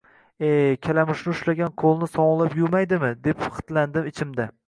Eee, 0.45 0.69
kalamushni 0.85 1.29
ushlagan 1.33 1.75
qo‘lni 1.83 2.09
sovunlab 2.15 2.57
yuvmaydimi, 2.61 3.13
deb 3.29 3.47
xitlandim 3.59 4.11
ichimda 4.13 4.49